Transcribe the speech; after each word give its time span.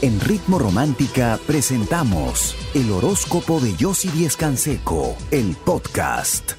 En 0.00 0.20
Ritmo 0.20 0.60
Romántica 0.60 1.40
presentamos 1.44 2.54
el 2.72 2.92
horóscopo 2.92 3.58
de 3.58 3.74
Yossi 3.74 4.08
Díez 4.10 4.36
Canseco, 4.36 5.16
el 5.32 5.56
podcast. 5.56 6.52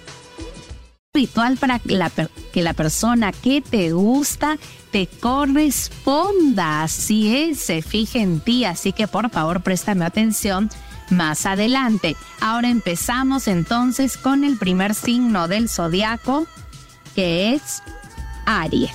Ritual 1.14 1.56
para 1.56 1.80
la, 1.86 2.12
que 2.52 2.62
la 2.62 2.74
persona 2.74 3.32
que 3.32 3.62
te 3.62 3.94
gusta 3.94 4.58
te 4.92 5.08
corresponda. 5.08 6.84
Así 6.84 7.34
es, 7.34 7.62
se 7.62 7.82
fije 7.82 8.20
en 8.20 8.42
ti. 8.42 8.66
Así 8.66 8.92
que 8.92 9.08
por 9.08 9.30
favor, 9.30 9.62
préstame 9.62 10.04
atención 10.04 10.70
más 11.10 11.46
adelante. 11.46 12.18
Ahora 12.42 12.70
empezamos 12.70 13.48
entonces 13.48 14.18
con 14.18 14.44
el 14.44 14.58
primer 14.58 14.94
signo 14.94 15.48
del 15.48 15.70
zodiaco, 15.70 16.46
que 17.16 17.54
es 17.54 17.82
Aries. 18.46 18.92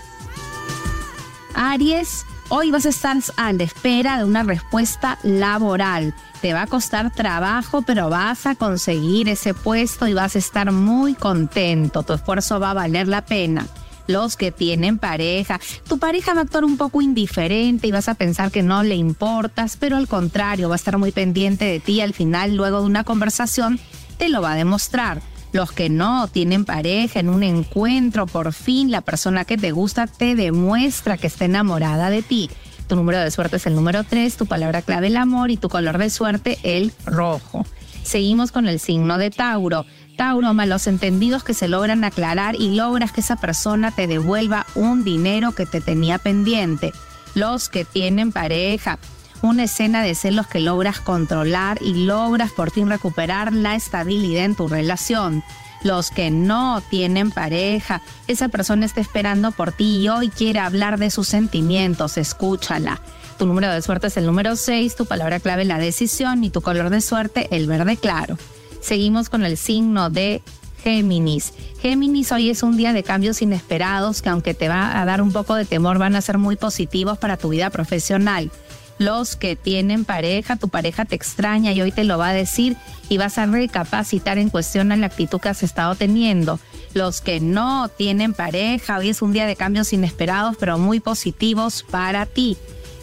Aries, 1.55 2.27
hoy 2.49 2.71
vas 2.71 2.87
a 2.87 2.91
estar 2.91 3.17
a 3.37 3.53
la 3.53 3.63
espera 3.63 4.19
de 4.19 4.25
una 4.25 4.43
respuesta 4.43 5.19
laboral. 5.23 6.15
Te 6.41 6.53
va 6.53 6.63
a 6.63 6.67
costar 6.67 7.13
trabajo, 7.13 7.83
pero 7.83 8.11
vas 8.11 8.47
a 8.47 8.55
conseguir 8.55 9.29
ese 9.29 9.55
puesto 9.55 10.07
y 10.07 10.15
vas 10.15 10.37
a 10.37 10.39
estar 10.39 10.73
muy 10.73 11.15
contento. 11.15 12.03
Tu 12.03 12.15
esfuerzo 12.15 12.61
va 12.61 12.71
a 12.71 12.75
valer 12.75 13.09
la 13.09 13.25
pena 13.25 13.67
los 14.07 14.37
que 14.37 14.53
tienen 14.53 14.99
pareja. 14.99 15.61
Tu 15.89 15.99
pareja 15.99 16.35
va 16.35 16.41
a 16.41 16.43
actuar 16.45 16.65
un 16.65 16.77
poco 16.77 17.01
indiferente 17.01 17.87
y 17.87 17.93
vas 17.93 18.09
a 18.09 18.15
pensar 18.15 18.51
que 18.51 18.63
no 18.63 18.83
le 18.83 18.97
importas, 18.97 19.77
pero 19.79 19.97
al 19.97 20.09
contrario, 20.09 20.69
va 20.69 20.75
a 20.75 20.77
estar 20.77 20.99
muy 20.99 21.13
pendiente 21.13 21.65
de 21.65 21.81
ti. 21.81 22.01
Al 22.01 22.13
final, 22.13 22.55
luego 22.55 22.81
de 22.81 22.87
una 22.87 23.05
conversación, 23.05 23.81
te 24.19 24.29
lo 24.29 24.43
va 24.43 24.53
a 24.53 24.57
demostrar. 24.57 25.23
Los 25.55 25.71
que 25.71 25.89
no 25.89 26.27
tienen 26.27 26.65
pareja 26.65 27.21
en 27.21 27.29
un 27.29 27.45
encuentro, 27.45 28.27
por 28.27 28.53
fin 28.53 28.91
la 28.91 29.03
persona 29.03 29.45
que 29.45 29.57
te 29.57 29.71
gusta 29.71 30.09
te 30.09 30.35
demuestra 30.35 31.17
que 31.17 31.29
está 31.29 31.45
enamorada 31.45 32.11
de 32.11 32.23
ti. 32.23 32.51
Tu 32.89 32.97
número 32.97 33.21
de 33.21 33.31
suerte 33.31 33.59
es 33.59 33.67
el 33.69 33.77
número 33.77 34.03
3, 34.03 34.37
tu 34.37 34.47
palabra 34.47 34.83
clave 34.83 35.07
el 35.07 35.17
amor 35.17 35.53
y 35.53 35.57
tu 35.57 35.69
color 35.69 35.99
de 35.99 36.11
suerte 36.11 36.59
el 36.65 36.93
rojo. 37.07 37.65
Seguimos 38.03 38.51
con 38.51 38.67
el 38.67 38.81
signo 38.81 39.17
de 39.17 39.31
Tauro. 39.31 39.87
Tauro, 40.17 40.55
malos 40.55 40.89
entendidos 40.89 41.45
que 41.45 41.55
se 41.55 41.69
logran 41.69 42.03
aclarar 42.03 42.57
y 42.57 42.75
logras 42.75 43.13
que 43.13 43.21
esa 43.21 43.37
persona 43.37 43.93
te 43.93 44.09
devuelva 44.09 44.67
un 44.75 45.05
dinero 45.05 45.53
que 45.53 45.67
te 45.67 45.81
tenía 45.81 46.19
pendiente. 46.19 46.93
Los 47.37 47.69
que 47.69 47.85
tienen 47.85 48.33
pareja, 48.33 48.99
una 49.45 49.65
escena 49.65 50.03
de 50.03 50.15
celos 50.15 50.47
que 50.47 50.59
logras 50.59 51.01
controlar 51.01 51.79
y 51.83 52.07
logras 52.07 52.51
por 52.51 52.71
fin 52.71 52.89
recuperar 52.89 53.53
la 53.53 53.75
estabilidad 53.75 54.47
en 54.47 54.55
tu 54.55 54.69
relación. 54.69 55.45
Los 55.83 56.11
que 56.11 56.31
no 56.31 56.83
tienen 56.89 57.31
pareja, 57.31 58.01
esa 58.27 58.49
persona 58.49 58.87
está 58.87 59.03
esperando 59.03 59.53
por 59.53 59.73
ti 59.73 59.99
y 59.99 60.09
hoy 60.09 60.31
quiere 60.31 60.61
hablar 60.61 60.99
de 60.99 61.11
sus 61.11 61.29
sentimientos, 61.29 62.17
escúchala. 62.17 63.03
Tu 63.39 63.45
número 63.45 63.71
de 63.71 63.83
suerte 63.83 64.07
es 64.07 64.17
el 64.17 64.25
número 64.25 64.57
6, 64.57 64.97
tu 64.97 65.05
palabra 65.05 65.41
clave 65.41 65.67
la 65.67 65.79
decisión 65.79 66.43
y 66.43 66.49
tu 66.49 66.63
color 66.63 66.89
de 66.89 67.03
suerte 67.03 67.49
el 67.55 67.67
verde 67.67 67.99
claro. 67.99 68.39
Seguimos 68.81 69.29
con 69.29 69.45
el 69.45 69.59
signo 69.59 70.09
de 70.09 70.41
Géminis. 70.83 71.53
Géminis, 71.83 72.33
hoy 72.33 72.49
es 72.49 72.63
un 72.63 72.79
día 72.79 72.95
de 72.95 73.03
cambios 73.03 73.43
inesperados 73.43 74.23
que 74.23 74.31
aunque 74.31 74.55
te 74.55 74.69
va 74.69 74.99
a 74.99 75.05
dar 75.05 75.21
un 75.21 75.33
poco 75.33 75.55
de 75.55 75.67
temor, 75.67 75.99
van 75.99 76.17
a 76.17 76.23
ser 76.23 76.39
muy 76.39 76.57
positivos 76.57 77.19
para 77.19 77.37
tu 77.37 77.51
vida 77.51 77.69
profesional 77.69 78.51
los 78.99 79.37
que 79.37 79.57
tienen 79.57 80.05
pareja, 80.05 80.57
tu 80.57 80.69
pareja 80.69 81.05
te 81.05 81.17
extraña 81.17 81.73
y 81.73 81.83
hoy 81.83 81.93
te 81.93 82.05
lo 82.05 82.19
va 82.19 82.29
a 82.29 82.35
decir 82.35 82.77
y 83.09 83.19
vas 83.19 83.39
a 83.39 83.47
recapacitar 83.47 84.39
en 84.39 84.51
cuestión 84.51 84.93
a 84.93 84.97
la 84.97 85.07
actitud 85.07 85.41
que 85.41 85.49
has 85.49 85.63
estado 85.63 85.95
teniendo. 85.95 86.61
Los 86.95 87.21
que 87.21 87.41
no 87.41 87.89
tienen 87.89 88.35
pareja, 88.35 88.99
hoy 88.99 89.09
es 89.09 89.21
un 89.21 89.33
día 89.33 89.47
de 89.47 89.57
cambios 89.57 89.93
inesperados 89.93 90.57
pero 90.59 90.79
muy 90.79 91.01
positivos 91.01 91.85
para 91.91 92.27
ti. 92.27 92.57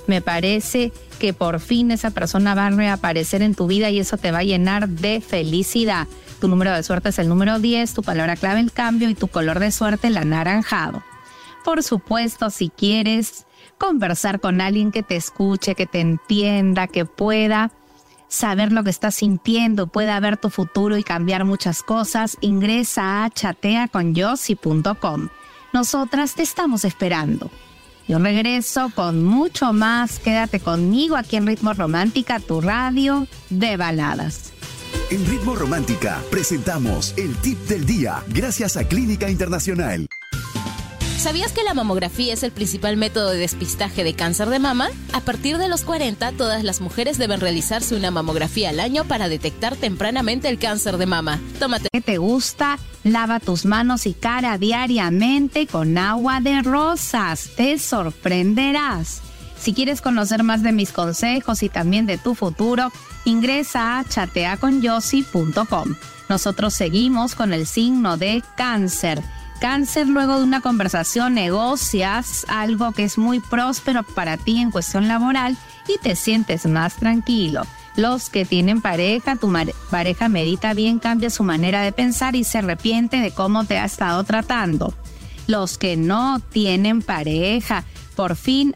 Me 0.08 0.22
parece 0.22 0.92
que 1.20 1.34
por 1.34 1.60
fin 1.60 1.92
esa 1.92 2.12
persona 2.12 2.56
va 2.56 2.68
a 2.68 2.72
reaparecer 2.72 3.42
en 3.42 3.54
tu 3.54 3.68
vida 3.68 3.90
y 3.90 4.00
eso 4.00 4.18
te 4.18 4.32
va 4.32 4.40
a 4.40 4.44
llenar 4.44 4.90
de 4.90 5.22
felicidad. 5.22 6.08
Tu 6.40 6.48
número 6.48 6.74
de 6.74 6.84
suerte 6.84 7.10
es 7.10 7.20
el 7.20 7.30
número 7.30 7.60
10, 7.60 7.94
tu 7.94 8.02
palabra 8.02 8.36
clave 8.36 8.62
el 8.62 8.72
cambio 8.72 9.10
y 9.10 9.14
tu 9.14 9.28
color 9.28 9.60
de 9.60 9.72
suerte 9.72 10.08
el 10.08 10.18
anaranjado. 10.18 11.04
Por 11.64 11.84
supuesto, 11.84 12.50
si 12.50 12.70
quieres 12.70 13.46
conversar 13.82 14.40
con 14.40 14.62
alguien 14.62 14.92
que 14.92 15.02
te 15.02 15.16
escuche, 15.16 15.74
que 15.74 15.88
te 15.88 16.02
entienda, 16.02 16.86
que 16.86 17.06
pueda 17.06 17.72
saber 18.28 18.72
lo 18.72 18.84
que 18.84 18.92
estás 18.92 19.16
sintiendo, 19.16 19.88
pueda 19.88 20.20
ver 20.20 20.38
tu 20.38 20.52
futuro 20.52 20.98
y 20.98 21.04
cambiar 21.04 21.46
muchas 21.46 21.82
cosas, 21.82 22.38
ingresa 22.42 23.24
a 23.24 23.30
chateaconyossi.com. 23.32 25.30
Nosotras 25.74 26.36
te 26.36 26.44
estamos 26.44 26.86
esperando. 26.86 27.50
Yo 28.08 28.20
regreso 28.20 28.92
con 28.94 29.24
mucho 29.24 29.74
más. 29.74 30.20
Quédate 30.20 30.60
conmigo 30.60 31.16
aquí 31.16 31.38
en 31.38 31.48
Ritmo 31.48 31.74
Romántica, 31.74 32.40
tu 32.40 32.62
radio 32.62 33.26
de 33.50 33.78
baladas. 33.78 34.54
En 35.10 35.26
Ritmo 35.26 35.56
Romántica 35.56 36.22
presentamos 36.30 37.16
el 37.18 37.36
tip 37.38 37.58
del 37.68 37.88
día 37.88 38.24
gracias 38.28 38.78
a 38.78 38.88
Clínica 38.88 39.28
Internacional. 39.30 40.11
¿Sabías 41.22 41.52
que 41.52 41.62
la 41.62 41.76
mamografía 41.76 42.34
es 42.34 42.42
el 42.42 42.52
principal 42.52 42.98
método 42.98 43.30
de 43.30 43.38
despistaje 43.38 44.04
de 44.04 44.16
cáncer 44.16 44.50
de 44.50 44.58
mama? 44.58 44.90
A 45.14 45.20
partir 45.20 45.60
de 45.60 45.68
los 45.68 45.84
40, 45.84 46.32
todas 46.32 46.64
las 46.64 46.82
mujeres 46.82 47.20
deben 47.20 47.40
realizarse 47.40 47.96
una 47.96 48.10
mamografía 48.10 48.70
al 48.70 48.80
año 48.80 49.06
para 49.06 49.30
detectar 49.30 49.76
tempranamente 49.76 50.50
el 50.50 50.58
cáncer 50.58 50.98
de 50.98 51.06
mama. 51.06 51.40
Tómate. 51.60 51.90
¿Qué 51.94 52.02
te 52.02 52.18
gusta? 52.18 52.80
Lava 53.04 53.40
tus 53.40 53.66
manos 53.66 54.08
y 54.08 54.14
cara 54.16 54.58
diariamente 54.58 55.68
con 55.68 55.96
agua 56.00 56.42
de 56.42 56.64
rosas. 56.64 57.52
Te 57.56 57.78
sorprenderás. 57.78 59.22
Si 59.60 59.76
quieres 59.76 60.02
conocer 60.02 60.42
más 60.42 60.64
de 60.64 60.72
mis 60.72 60.92
consejos 60.92 61.62
y 61.62 61.70
también 61.70 62.08
de 62.08 62.18
tu 62.18 62.34
futuro, 62.34 62.92
ingresa 63.26 64.00
a 64.00 64.06
chateaconyossi.com. 64.06 65.96
Nosotros 66.30 66.74
seguimos 66.74 67.36
con 67.36 67.54
el 67.54 67.68
signo 67.68 68.18
de 68.18 68.42
cáncer 68.58 69.22
cáncer, 69.62 70.08
luego 70.08 70.40
de 70.40 70.44
una 70.44 70.60
conversación 70.60 71.36
negocias 71.36 72.48
algo 72.50 72.92
que 72.94 73.04
es 73.04 73.20
muy 73.20 73.40
próspero 73.40 74.02
para 74.02 74.36
ti 74.36 74.60
en 74.60 74.72
cuestión 74.72 75.08
laboral 75.08 75.56
y 75.88 76.00
te 76.02 76.16
sientes 76.16 76.66
más 76.66 76.96
tranquilo. 76.96 77.62
Los 77.96 78.32
que 78.32 78.44
tienen 78.44 78.82
pareja, 78.82 79.36
tu 79.36 79.54
pareja 79.92 80.30
medita 80.30 80.74
bien, 80.74 80.98
cambia 80.98 81.30
su 81.30 81.44
manera 81.44 81.84
de 81.84 81.92
pensar 81.92 82.36
y 82.36 82.44
se 82.44 82.58
arrepiente 82.58 83.18
de 83.18 83.32
cómo 83.32 83.64
te 83.66 83.78
ha 83.78 83.86
estado 83.86 84.24
tratando. 84.24 84.96
Los 85.46 85.78
que 85.78 85.96
no 85.96 86.40
tienen 86.40 87.04
pareja, 87.04 87.84
por 88.16 88.36
fin 88.36 88.74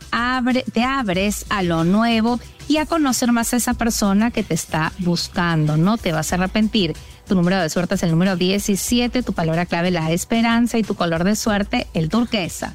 te 0.71 0.83
abres 0.83 1.47
a 1.49 1.63
lo 1.63 1.83
nuevo 1.83 2.39
y 2.67 2.77
a 2.77 2.85
conocer 2.85 3.31
más 3.31 3.53
a 3.53 3.57
esa 3.57 3.73
persona 3.73 4.29
que 4.29 4.43
te 4.43 4.53
está 4.53 4.91
buscando. 4.99 5.77
No 5.77 5.97
te 5.97 6.11
vas 6.11 6.31
a 6.31 6.35
arrepentir. 6.35 6.93
Tu 7.27 7.33
número 7.33 7.59
de 7.59 7.69
suerte 7.69 7.95
es 7.95 8.03
el 8.03 8.11
número 8.11 8.35
17, 8.35 9.23
tu 9.23 9.33
palabra 9.33 9.65
clave 9.65 9.89
la 9.89 10.11
esperanza 10.11 10.77
y 10.77 10.83
tu 10.83 10.93
color 10.93 11.23
de 11.23 11.35
suerte 11.35 11.87
el 11.93 12.09
turquesa. 12.09 12.73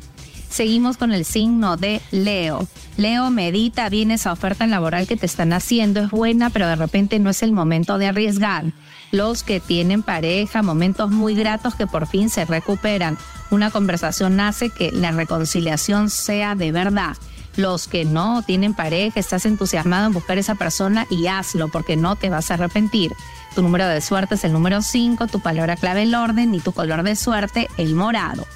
Seguimos 0.49 0.97
con 0.97 1.13
el 1.13 1.25
signo 1.25 1.77
de 1.77 2.01
Leo. 2.11 2.67
Leo, 2.97 3.31
medita 3.31 3.89
bien 3.89 4.11
esa 4.11 4.33
oferta 4.33 4.67
laboral 4.67 5.07
que 5.07 5.17
te 5.17 5.27
están 5.27 5.53
haciendo, 5.53 6.01
es 6.01 6.11
buena, 6.11 6.51
pero 6.51 6.67
de 6.67 6.75
repente 6.75 7.21
no 7.21 7.31
es 7.31 7.45
el 7.45 7.53
momento 7.53 7.99
de 7.99 8.09
arriesgar. 8.09 8.65
Los 9.13 9.45
que 9.45 9.61
tienen 9.61 10.03
pareja, 10.03 10.63
momentos 10.63 11.13
muy 11.13 11.37
gratos 11.37 11.77
que 11.77 11.87
por 11.87 12.09
fin 12.09 12.29
se 12.29 12.45
recuperan. 12.45 13.17
Una 13.53 13.71
conversación 13.71 14.41
hace 14.41 14.71
que 14.71 14.91
la 14.91 15.13
reconciliación 15.13 16.11
sea 16.11 16.57
de 16.57 16.73
verdad. 16.73 17.17
Los 17.57 17.89
que 17.89 18.05
no 18.05 18.43
tienen 18.43 18.75
pareja, 18.75 19.19
estás 19.19 19.45
entusiasmado 19.47 20.07
en 20.07 20.13
buscar 20.13 20.39
esa 20.39 20.55
persona 20.55 21.07
y 21.11 21.27
hazlo 21.27 21.69
porque 21.69 21.97
no 21.97 22.17
te 22.17 22.31
vas 22.31 22.51
a 22.51 22.55
arrepentir. 22.55 23.13
Tu 23.55 23.63
número 23.63 23.87
de 23.89 24.01
suerte 24.01 24.37
es 24.37 24.45
el 24.45 24.53
número 24.53 24.83
5, 24.83 25.27
tu 25.27 25.41
palabra 25.41 25.77
clave 25.77 26.05
el 26.05 26.15
orden 26.15 26.55
y 26.55 26.61
tu 26.61 26.73
color 26.73 27.03
de 27.03 27.17
suerte 27.17 27.69
el 27.77 27.95
morado. 27.95 28.47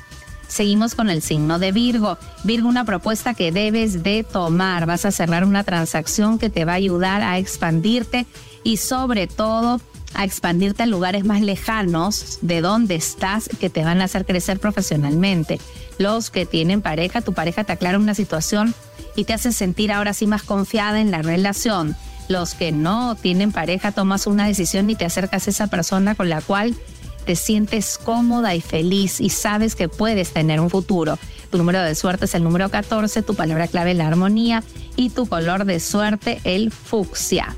Seguimos 0.47 0.95
con 0.95 1.11
el 1.11 1.23
signo 1.23 1.59
de 1.59 1.73
Virgo. 1.73 2.17
Virgo, 2.45 2.69
una 2.69 2.85
propuesta 2.85 3.35
que 3.35 3.51
debes 3.51 4.05
de 4.05 4.23
tomar. 4.23 4.87
Vas 4.87 5.05
a 5.05 5.11
cerrar 5.11 5.45
una 5.45 5.65
transacción 5.65 6.39
que 6.39 6.51
te 6.51 6.65
va 6.65 6.73
a 6.73 6.77
ayudar 6.77 7.23
a 7.23 7.39
expandirte 7.39 8.27
y 8.63 8.77
sobre 8.77 9.27
todo 9.27 9.81
a 10.15 10.25
expandirte 10.25 10.83
a 10.83 10.87
lugares 10.87 11.25
más 11.25 11.41
lejanos 11.41 12.39
de 12.41 12.61
donde 12.61 12.95
estás 12.95 13.49
que 13.61 13.71
te 13.71 13.85
van 13.85 14.01
a 14.01 14.05
hacer 14.05 14.25
crecer 14.27 14.59
profesionalmente. 14.59 15.61
Los 15.99 16.31
que 16.31 16.47
tienen 16.47 16.83
pareja, 16.83 17.21
tu 17.21 17.33
pareja 17.33 17.65
te 17.65 17.73
aclara 17.73 17.99
una 17.99 18.15
situación 18.15 18.75
y 19.17 19.25
te 19.25 19.33
hace 19.33 19.53
sentir 19.53 19.93
ahora 19.93 20.13
sí 20.13 20.27
más 20.27 20.43
confiada 20.43 21.01
en 21.01 21.11
la 21.11 21.23
relación 21.23 21.97
los 22.29 22.55
que 22.55 22.73
no 22.73 23.17
tienen 23.17 23.53
pareja, 23.53 23.93
tomas 23.93 24.27
una 24.27 24.47
decisión 24.47 24.89
y 24.91 24.95
te 24.95 25.05
acercas 25.05 25.47
a 25.47 25.51
esa 25.51 25.67
persona 25.67 26.15
con 26.15 26.29
la 26.29 26.41
cual 26.41 26.75
te 27.27 27.37
sientes 27.37 27.99
cómoda 27.99 28.55
y 28.55 28.61
feliz 28.61 29.21
y 29.21 29.31
sabes 29.31 29.75
que 29.75 29.89
puedes 29.89 30.33
tener 30.33 30.61
un 30.61 30.71
futuro. 30.71 31.19
Tu 31.51 31.59
número 31.59 31.81
de 31.83 31.95
suerte 31.95 32.27
es 32.27 32.35
el 32.35 32.45
número 32.45 32.71
14, 32.71 33.23
tu 33.23 33.35
palabra 33.35 33.69
clave 33.69 33.95
la 33.95 34.09
armonía 34.09 34.63
y 34.97 35.11
tu 35.11 35.27
color 35.27 35.65
de 35.65 35.81
suerte 35.81 36.41
el 36.45 36.71
fucsia. 36.71 37.57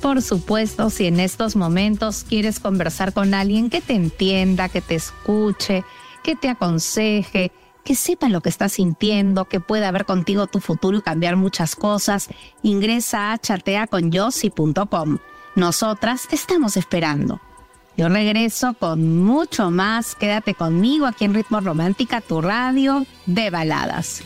Por 0.00 0.22
supuesto, 0.22 0.88
si 0.88 1.06
en 1.06 1.20
estos 1.20 1.56
momentos 1.56 2.24
quieres 2.28 2.58
conversar 2.58 3.12
con 3.12 3.34
alguien 3.34 3.68
que 3.68 3.80
te 3.80 3.94
entienda, 3.94 4.68
que 4.68 4.80
te 4.80 4.94
escuche, 4.94 5.84
que 6.22 6.36
te 6.36 6.48
aconseje, 6.48 7.52
que 7.84 7.94
sepa 7.94 8.28
lo 8.28 8.40
que 8.40 8.48
estás 8.48 8.72
sintiendo, 8.72 9.44
que 9.46 9.60
pueda 9.60 9.90
ver 9.90 10.06
contigo 10.06 10.46
tu 10.46 10.60
futuro 10.60 10.98
y 10.98 11.02
cambiar 11.02 11.36
muchas 11.36 11.76
cosas, 11.76 12.28
ingresa 12.62 13.32
a 13.32 13.38
chateaconyossi.com. 13.38 15.18
Nosotras 15.54 16.28
te 16.28 16.36
estamos 16.36 16.76
esperando. 16.76 17.40
Yo 17.96 18.08
regreso 18.08 18.74
con 18.74 19.18
mucho 19.18 19.70
más. 19.70 20.14
Quédate 20.14 20.54
conmigo 20.54 21.06
aquí 21.06 21.24
en 21.26 21.34
Ritmo 21.34 21.60
Romántica, 21.60 22.20
tu 22.20 22.40
radio 22.40 23.04
de 23.26 23.50
baladas. 23.50 24.22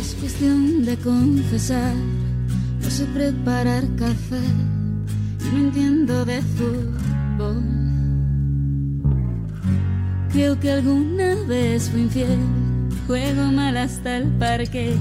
Es 0.00 0.14
cuestión 0.20 0.84
de 0.84 0.96
confesar, 0.98 1.94
sé 2.90 3.04
preparar 3.06 3.84
café, 3.96 4.40
no 5.52 5.58
entiendo 5.58 6.24
de 6.24 6.42
fútbol. 6.42 7.62
Creo 10.32 10.58
que 10.58 10.72
alguna 10.72 11.36
vez 11.46 11.88
fui 11.88 12.02
infiel, 12.02 12.38
juego 13.06 13.42
mal 13.52 13.76
hasta 13.76 14.16
el 14.16 14.28
parque. 14.38 14.96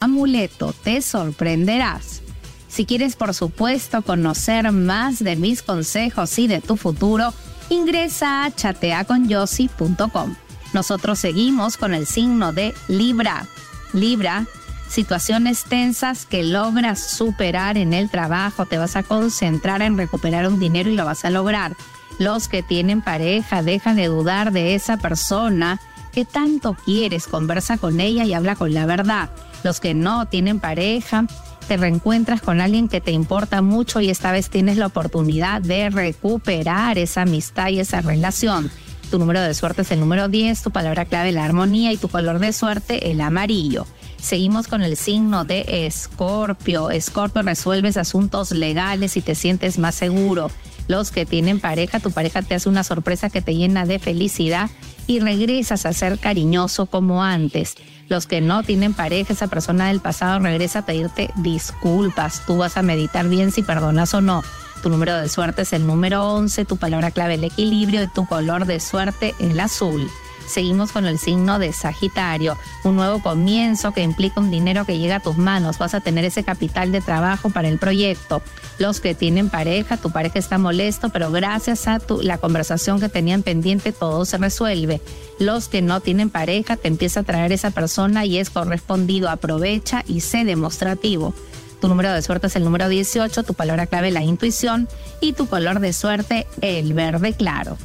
Amuleto, 0.00 0.74
te 0.82 1.00
sorprenderás. 1.00 2.20
Si 2.68 2.84
quieres, 2.84 3.16
por 3.16 3.32
supuesto, 3.32 4.02
conocer 4.02 4.70
más 4.70 5.20
de 5.20 5.36
mis 5.36 5.62
consejos 5.62 6.38
y 6.38 6.48
de 6.48 6.60
tu 6.60 6.76
futuro, 6.76 7.32
ingresa 7.70 8.44
a 8.44 8.54
chateaconyossi.com. 8.54 10.34
Nosotros 10.74 11.18
seguimos 11.18 11.78
con 11.78 11.94
el 11.94 12.06
signo 12.06 12.52
de 12.52 12.74
Libra. 12.88 13.46
Libra, 13.94 14.46
situaciones 14.88 15.64
tensas 15.64 16.26
que 16.26 16.42
logras 16.42 16.98
superar 16.98 17.78
en 17.78 17.92
el 17.92 18.10
trabajo, 18.10 18.66
te 18.66 18.78
vas 18.78 18.96
a 18.96 19.02
concentrar 19.02 19.82
en 19.82 19.96
recuperar 19.96 20.46
un 20.48 20.58
dinero 20.58 20.90
y 20.90 20.96
lo 20.96 21.04
vas 21.04 21.24
a 21.24 21.30
lograr. 21.30 21.76
Los 22.18 22.48
que 22.48 22.62
tienen 22.62 23.02
pareja, 23.02 23.62
dejan 23.62 23.96
de 23.96 24.06
dudar 24.06 24.52
de 24.52 24.74
esa 24.74 24.96
persona 24.96 25.80
que 26.12 26.24
tanto 26.24 26.74
quieres, 26.84 27.26
conversa 27.26 27.78
con 27.78 28.00
ella 28.00 28.24
y 28.24 28.34
habla 28.34 28.56
con 28.56 28.74
la 28.74 28.86
verdad. 28.86 29.30
Los 29.62 29.78
que 29.78 29.94
no 29.94 30.26
tienen 30.26 30.58
pareja, 30.58 31.26
te 31.68 31.76
reencuentras 31.76 32.40
con 32.40 32.60
alguien 32.60 32.88
que 32.88 33.00
te 33.00 33.12
importa 33.12 33.62
mucho 33.62 34.00
y 34.00 34.08
esta 34.08 34.32
vez 34.32 34.48
tienes 34.48 34.78
la 34.78 34.86
oportunidad 34.86 35.60
de 35.60 35.90
recuperar 35.90 36.98
esa 36.98 37.22
amistad 37.22 37.68
y 37.68 37.78
esa 37.78 38.00
relación. 38.00 38.70
Tu 39.10 39.18
número 39.18 39.40
de 39.40 39.54
suerte 39.54 39.82
es 39.82 39.90
el 39.92 40.00
número 40.00 40.28
10, 40.28 40.62
tu 40.62 40.70
palabra 40.70 41.04
clave 41.04 41.30
la 41.30 41.44
armonía 41.44 41.92
y 41.92 41.96
tu 41.96 42.08
color 42.08 42.38
de 42.38 42.52
suerte 42.52 43.10
el 43.10 43.20
amarillo. 43.20 43.86
Seguimos 44.20 44.68
con 44.68 44.82
el 44.82 44.96
signo 44.96 45.44
de 45.44 45.86
Escorpio. 45.86 46.90
Escorpio 46.90 47.42
resuelves 47.42 47.96
asuntos 47.96 48.50
legales 48.50 49.16
y 49.16 49.22
te 49.22 49.34
sientes 49.34 49.78
más 49.78 49.94
seguro 49.94 50.50
los 50.88 51.10
que 51.10 51.26
tienen 51.26 51.60
pareja, 51.60 52.00
tu 52.00 52.10
pareja 52.10 52.42
te 52.42 52.54
hace 52.54 52.68
una 52.68 52.82
sorpresa 52.82 53.28
que 53.28 53.42
te 53.42 53.54
llena 53.54 53.84
de 53.84 53.98
felicidad 53.98 54.70
y 55.06 55.20
regresas 55.20 55.86
a 55.86 55.92
ser 55.92 56.18
cariñoso 56.18 56.86
como 56.86 57.22
antes. 57.22 57.74
Los 58.08 58.26
que 58.26 58.40
no 58.40 58.62
tienen 58.62 58.94
pareja, 58.94 59.34
esa 59.34 59.48
persona 59.48 59.88
del 59.88 60.00
pasado 60.00 60.40
regresa 60.40 60.80
a 60.80 60.86
pedirte 60.86 61.30
disculpas. 61.36 62.42
Tú 62.46 62.56
vas 62.56 62.78
a 62.78 62.82
meditar 62.82 63.28
bien 63.28 63.52
si 63.52 63.62
perdonas 63.62 64.14
o 64.14 64.22
no. 64.22 64.42
Tu 64.82 64.88
número 64.88 65.14
de 65.16 65.28
suerte 65.28 65.62
es 65.62 65.74
el 65.74 65.86
número 65.86 66.26
11, 66.34 66.64
tu 66.64 66.78
palabra 66.78 67.10
clave 67.10 67.34
el 67.34 67.44
equilibrio 67.44 68.02
y 68.02 68.08
tu 68.08 68.26
color 68.26 68.64
de 68.64 68.80
suerte 68.80 69.34
el 69.40 69.60
azul. 69.60 70.08
Seguimos 70.48 70.92
con 70.92 71.06
el 71.06 71.18
signo 71.18 71.58
de 71.58 71.72
Sagitario, 71.72 72.56
un 72.84 72.96
nuevo 72.96 73.22
comienzo 73.22 73.92
que 73.92 74.02
implica 74.02 74.40
un 74.40 74.50
dinero 74.50 74.84
que 74.84 74.98
llega 74.98 75.16
a 75.16 75.20
tus 75.20 75.36
manos. 75.36 75.78
Vas 75.78 75.94
a 75.94 76.00
tener 76.00 76.24
ese 76.24 76.42
capital 76.42 76.90
de 76.90 77.00
trabajo 77.00 77.50
para 77.50 77.68
el 77.68 77.78
proyecto. 77.78 78.42
Los 78.78 79.00
que 79.00 79.14
tienen 79.14 79.50
pareja, 79.50 79.96
tu 79.96 80.10
pareja 80.10 80.38
está 80.38 80.56
molesto, 80.56 81.10
pero 81.10 81.30
gracias 81.30 81.86
a 81.86 81.98
tu, 81.98 82.22
la 82.22 82.38
conversación 82.38 82.98
que 83.00 83.08
tenían 83.08 83.42
pendiente 83.42 83.92
todo 83.92 84.24
se 84.24 84.38
resuelve. 84.38 85.00
Los 85.38 85.68
que 85.68 85.82
no 85.82 86.00
tienen 86.00 86.30
pareja, 86.30 86.76
te 86.76 86.88
empieza 86.88 87.20
a 87.20 87.24
traer 87.24 87.52
esa 87.52 87.70
persona 87.70 88.24
y 88.24 88.38
es 88.38 88.50
correspondido. 88.50 89.28
Aprovecha 89.28 90.02
y 90.06 90.20
sé 90.20 90.44
demostrativo. 90.44 91.34
Tu 91.80 91.88
número 91.88 92.12
de 92.12 92.22
suerte 92.22 92.48
es 92.48 92.56
el 92.56 92.64
número 92.64 92.88
18, 92.88 93.44
tu 93.44 93.54
palabra 93.54 93.86
clave 93.86 94.10
la 94.10 94.22
intuición 94.22 94.88
y 95.20 95.34
tu 95.34 95.46
color 95.46 95.78
de 95.78 95.92
suerte 95.92 96.46
el 96.60 96.92
verde 96.92 97.34
claro. 97.34 97.76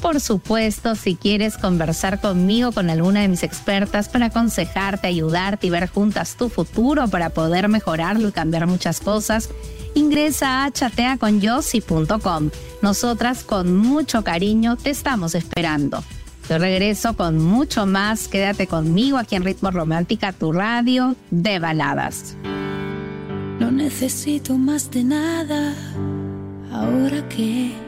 Por 0.00 0.20
supuesto, 0.20 0.94
si 0.94 1.16
quieres 1.16 1.56
conversar 1.56 2.20
conmigo, 2.20 2.72
con 2.72 2.90
alguna 2.90 3.20
de 3.22 3.28
mis 3.28 3.42
expertas 3.42 4.08
para 4.08 4.26
aconsejarte, 4.26 5.08
ayudarte 5.08 5.66
y 5.66 5.70
ver 5.70 5.88
juntas 5.88 6.36
tu 6.36 6.48
futuro 6.48 7.08
para 7.08 7.30
poder 7.30 7.68
mejorarlo 7.68 8.28
y 8.28 8.32
cambiar 8.32 8.66
muchas 8.66 9.00
cosas, 9.00 9.48
ingresa 9.94 10.64
a 10.64 10.70
chateaconyossi.com. 10.70 12.50
Nosotras 12.82 13.42
con 13.42 13.76
mucho 13.76 14.22
cariño 14.22 14.76
te 14.76 14.90
estamos 14.90 15.34
esperando. 15.34 16.04
Yo 16.48 16.58
regreso 16.58 17.16
con 17.16 17.38
mucho 17.38 17.86
más. 17.86 18.28
Quédate 18.28 18.66
conmigo 18.66 19.18
aquí 19.18 19.34
en 19.34 19.44
Ritmo 19.44 19.70
Romántica, 19.70 20.32
tu 20.32 20.52
radio 20.52 21.16
de 21.30 21.58
baladas. 21.58 22.36
No 23.58 23.72
necesito 23.72 24.56
más 24.58 24.90
de 24.90 25.02
nada 25.02 25.74
ahora 26.70 27.26
que 27.28 27.85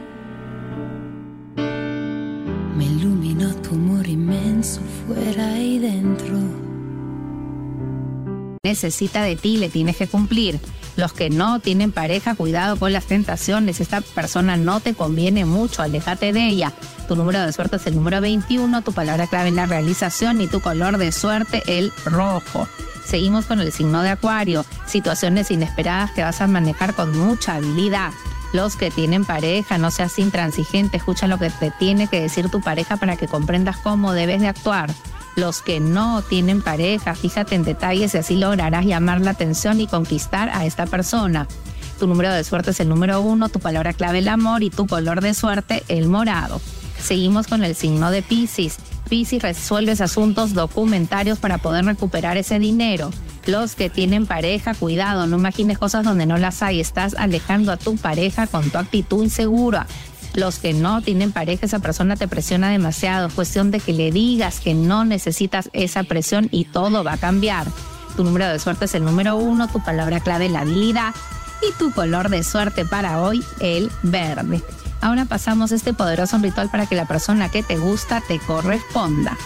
iluminó 2.99 3.53
tu 3.55 3.75
amor 3.75 4.05
inmenso 4.07 4.81
fuera 5.07 5.57
y 5.57 5.79
dentro. 5.79 6.37
Necesita 8.63 9.23
de 9.23 9.37
ti, 9.37 9.57
le 9.57 9.69
tienes 9.69 9.95
que 9.95 10.07
cumplir. 10.07 10.59
Los 10.97 11.13
que 11.13 11.29
no 11.29 11.61
tienen 11.61 11.93
pareja, 11.93 12.35
cuidado 12.35 12.75
con 12.75 12.91
las 12.91 13.05
tentaciones. 13.05 13.79
Esta 13.79 14.01
persona 14.01 14.57
no 14.57 14.81
te 14.81 14.93
conviene 14.93 15.45
mucho, 15.45 15.81
alejate 15.81 16.33
de 16.33 16.49
ella. 16.49 16.73
Tu 17.07 17.15
número 17.15 17.39
de 17.39 17.53
suerte 17.53 17.77
es 17.77 17.87
el 17.87 17.95
número 17.95 18.19
21, 18.19 18.81
tu 18.81 18.91
palabra 18.91 19.27
clave 19.27 19.47
en 19.47 19.55
la 19.55 19.65
realización 19.65 20.41
y 20.41 20.47
tu 20.47 20.59
color 20.59 20.97
de 20.97 21.13
suerte 21.13 21.63
el 21.67 21.93
rojo. 22.03 22.67
Seguimos 23.05 23.45
con 23.45 23.61
el 23.61 23.71
signo 23.71 24.01
de 24.01 24.09
Acuario, 24.09 24.65
situaciones 24.85 25.51
inesperadas 25.51 26.11
que 26.11 26.21
vas 26.21 26.41
a 26.41 26.47
manejar 26.47 26.93
con 26.93 27.17
mucha 27.17 27.55
habilidad 27.55 28.11
los 28.51 28.75
que 28.75 28.91
tienen 28.91 29.25
pareja, 29.25 29.77
no 29.77 29.91
seas 29.91 30.17
intransigente, 30.17 30.97
escucha 30.97 31.27
lo 31.27 31.37
que 31.37 31.49
te 31.49 31.71
tiene 31.71 32.07
que 32.07 32.21
decir 32.21 32.49
tu 32.49 32.61
pareja 32.61 32.97
para 32.97 33.15
que 33.15 33.27
comprendas 33.27 33.77
cómo 33.77 34.13
debes 34.13 34.41
de 34.41 34.47
actuar. 34.47 34.91
Los 35.35 35.61
que 35.61 35.79
no 35.79 36.21
tienen 36.23 36.61
pareja, 36.61 37.15
fíjate 37.15 37.55
en 37.55 37.63
detalles 37.63 38.15
y 38.15 38.17
así 38.17 38.35
lograrás 38.35 38.85
llamar 38.85 39.21
la 39.21 39.31
atención 39.31 39.79
y 39.79 39.87
conquistar 39.87 40.49
a 40.49 40.65
esta 40.65 40.85
persona. 40.85 41.47
Tu 41.99 42.07
número 42.07 42.33
de 42.33 42.43
suerte 42.43 42.71
es 42.71 42.79
el 42.79 42.89
número 42.89 43.21
uno, 43.21 43.49
tu 43.49 43.59
palabra 43.59 43.93
clave 43.93 44.19
el 44.19 44.27
amor 44.27 44.63
y 44.63 44.69
tu 44.69 44.87
color 44.87 45.21
de 45.21 45.33
suerte 45.33 45.83
el 45.87 46.07
morado. 46.07 46.59
Seguimos 46.99 47.47
con 47.47 47.63
el 47.63 47.75
signo 47.75 48.09
de 48.11 48.21
Pisces. 48.21 48.77
Pisces 49.09 49.41
resuelves 49.41 50.01
asuntos 50.01 50.53
documentarios 50.53 51.39
para 51.39 51.57
poder 51.57 51.85
recuperar 51.85 52.37
ese 52.37 52.59
dinero. 52.59 53.11
Los 53.45 53.75
que 53.75 53.89
tienen 53.89 54.25
pareja, 54.25 54.73
cuidado, 54.75 55.25
no 55.25 55.37
imagines 55.37 55.77
cosas 55.77 56.03
donde 56.03 56.25
no 56.25 56.37
las 56.37 56.61
hay. 56.61 56.79
Estás 56.79 57.15
alejando 57.15 57.71
a 57.71 57.77
tu 57.77 57.95
pareja 57.97 58.47
con 58.47 58.69
tu 58.69 58.77
actitud 58.77 59.23
insegura. 59.23 59.87
Los 60.33 60.59
que 60.59 60.73
no 60.73 61.01
tienen 61.01 61.31
pareja, 61.31 61.65
esa 61.65 61.79
persona 61.79 62.15
te 62.15 62.27
presiona 62.27 62.69
demasiado. 62.69 63.27
Es 63.27 63.33
cuestión 63.33 63.71
de 63.71 63.79
que 63.79 63.93
le 63.93 64.11
digas 64.11 64.59
que 64.59 64.73
no 64.73 65.05
necesitas 65.05 65.69
esa 65.73 66.03
presión 66.03 66.49
y 66.51 66.65
todo 66.65 67.03
va 67.03 67.13
a 67.13 67.17
cambiar. 67.17 67.65
Tu 68.15 68.23
número 68.23 68.47
de 68.47 68.59
suerte 68.59 68.85
es 68.85 68.95
el 68.95 69.05
número 69.05 69.37
uno, 69.37 69.67
tu 69.67 69.81
palabra 69.83 70.19
clave 70.19 70.49
la 70.49 70.61
habilidad 70.61 71.15
y 71.67 71.77
tu 71.77 71.91
color 71.91 72.29
de 72.29 72.43
suerte 72.43 72.85
para 72.85 73.21
hoy 73.21 73.43
el 73.59 73.89
verde. 74.03 74.61
Ahora 75.01 75.25
pasamos 75.25 75.71
este 75.71 75.93
poderoso 75.93 76.37
ritual 76.37 76.69
para 76.69 76.85
que 76.85 76.95
la 76.95 77.05
persona 77.05 77.49
que 77.49 77.63
te 77.63 77.77
gusta 77.77 78.21
te 78.27 78.37
corresponda. 78.39 79.37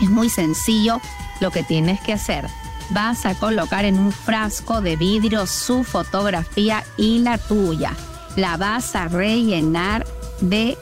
Es 0.00 0.08
muy 0.08 0.30
sencillo 0.30 1.00
lo 1.40 1.50
que 1.50 1.64
tienes 1.64 2.00
que 2.00 2.12
hacer 2.12 2.46
vas 2.90 3.26
a 3.26 3.34
colocar 3.34 3.84
en 3.84 3.98
un 3.98 4.12
frasco 4.12 4.80
de 4.80 4.96
vidrio 4.96 5.46
su 5.46 5.84
fotografía 5.84 6.84
y 6.96 7.18
la 7.20 7.38
tuya. 7.38 7.92
La 8.36 8.56
vas 8.56 8.94
a 8.96 9.08
rellenar 9.08 10.06
de 10.40 10.76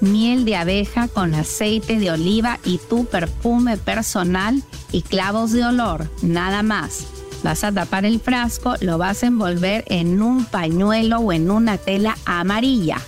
miel 0.00 0.44
de 0.44 0.56
abeja 0.56 1.08
con 1.08 1.34
aceite 1.34 1.98
de 1.98 2.10
oliva 2.10 2.58
y 2.64 2.78
tu 2.78 3.06
perfume 3.06 3.76
personal 3.76 4.62
y 4.92 5.02
clavos 5.02 5.52
de 5.52 5.64
olor, 5.64 6.08
nada 6.22 6.62
más. 6.62 7.06
Vas 7.42 7.64
a 7.64 7.72
tapar 7.72 8.04
el 8.04 8.20
frasco, 8.20 8.74
lo 8.80 8.96
vas 8.96 9.22
a 9.22 9.26
envolver 9.26 9.84
en 9.88 10.22
un 10.22 10.44
pañuelo 10.44 11.18
o 11.18 11.32
en 11.32 11.50
una 11.50 11.76
tela 11.76 12.16
amarilla 12.24 12.98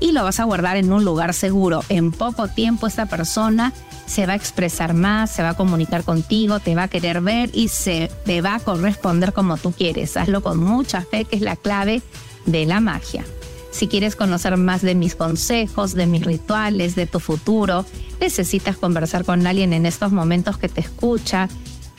y 0.00 0.12
lo 0.12 0.24
vas 0.24 0.40
a 0.40 0.44
guardar 0.44 0.76
en 0.76 0.92
un 0.92 1.04
lugar 1.04 1.34
seguro. 1.34 1.84
En 1.88 2.10
poco 2.10 2.48
tiempo 2.48 2.86
esta 2.86 3.06
persona 3.06 3.72
se 4.10 4.26
va 4.26 4.32
a 4.32 4.36
expresar 4.36 4.92
más, 4.92 5.30
se 5.30 5.44
va 5.44 5.50
a 5.50 5.56
comunicar 5.56 6.02
contigo, 6.02 6.58
te 6.58 6.74
va 6.74 6.82
a 6.84 6.88
querer 6.88 7.20
ver 7.20 7.50
y 7.52 7.68
se 7.68 8.10
te 8.24 8.40
va 8.40 8.56
a 8.56 8.60
corresponder 8.60 9.32
como 9.32 9.56
tú 9.56 9.70
quieres. 9.70 10.16
Hazlo 10.16 10.42
con 10.42 10.58
mucha 10.58 11.02
fe, 11.02 11.24
que 11.24 11.36
es 11.36 11.42
la 11.42 11.54
clave 11.54 12.02
de 12.44 12.66
la 12.66 12.80
magia. 12.80 13.24
Si 13.70 13.86
quieres 13.86 14.16
conocer 14.16 14.56
más 14.56 14.82
de 14.82 14.96
mis 14.96 15.14
consejos, 15.14 15.94
de 15.94 16.08
mis 16.08 16.24
rituales, 16.24 16.96
de 16.96 17.06
tu 17.06 17.20
futuro, 17.20 17.86
necesitas 18.20 18.76
conversar 18.76 19.24
con 19.24 19.46
alguien 19.46 19.72
en 19.72 19.86
estos 19.86 20.10
momentos 20.10 20.58
que 20.58 20.68
te 20.68 20.80
escucha, 20.80 21.48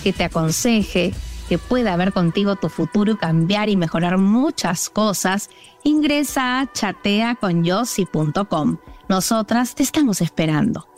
que 0.04 0.12
te 0.12 0.26
aconseje, 0.26 1.14
que 1.48 1.60
pueda 1.60 1.96
ver 1.96 2.12
contigo 2.12 2.58
tu 2.58 2.68
futuro 2.68 3.14
y 3.14 3.18
cambiar 3.18 3.70
y 3.70 3.78
mejorar 3.78 4.18
muchas 4.18 4.90
cosas, 4.90 5.50
ingresa 5.86 6.60
a 6.60 6.74
chateaconyossi.com. 6.74 8.80
Nosotras 9.08 9.76
te 9.76 9.84
estamos 9.84 10.20
esperando. 10.20 10.91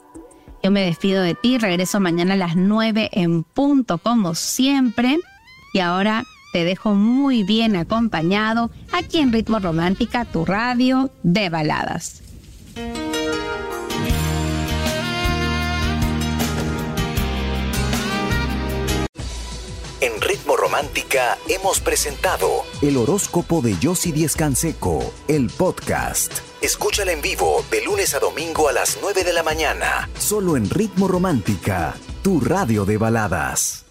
Yo 0.64 0.72
me 0.72 0.86
despido 0.86 1.22
de 1.22 1.36
ti, 1.36 1.58
regreso 1.58 2.00
mañana 2.00 2.36
a 2.36 2.38
las 2.38 2.56
9 2.56 3.10
en 3.12 3.44
punto 3.44 3.98
como 3.98 4.34
siempre. 4.34 5.20
Y 5.74 5.80
ahora 5.80 6.24
te 6.54 6.64
dejo 6.64 6.94
muy 6.94 7.44
bien 7.44 7.76
acompañado 7.76 8.72
aquí 8.94 9.20
en 9.20 9.34
Ritmo 9.34 9.60
Romántica, 9.60 10.24
tu 10.24 10.46
radio 10.46 11.12
de 11.22 11.50
baladas. 11.50 12.22
En 20.00 20.22
Ritmo 20.22 20.56
Romántica 20.56 21.38
hemos 21.50 21.82
presentado 21.82 22.48
el 22.82 22.96
horóscopo 22.96 23.62
de 23.62 23.78
Yossi 23.80 24.14
Díez 24.14 24.38
Canseco, 24.38 25.14
el 25.28 25.50
podcast. 25.50 26.53
Escúchala 26.64 27.12
en 27.12 27.22
vivo 27.22 27.66
de 27.70 27.84
lunes 27.84 28.14
a 28.14 28.20
domingo 28.20 28.70
a 28.70 28.72
las 28.72 28.98
9 29.02 29.26
de 29.26 29.34
la 29.34 29.44
mañana, 29.44 30.10
solo 30.18 30.56
en 30.56 30.70
Ritmo 30.70 31.10
Romántica, 31.10 31.94
tu 32.22 32.40
radio 32.40 32.86
de 32.86 32.96
baladas. 32.98 33.83